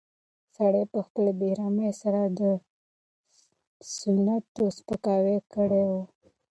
سړي 0.55 0.83
په 0.93 0.99
خپلې 1.05 1.31
بې 1.39 1.49
رحمۍ 1.59 1.89
سره 2.01 2.21
د 2.39 2.41
سنتو 3.95 4.63
سپکاوی 4.77 5.37
کړی 5.53 5.83
و. 5.89 5.91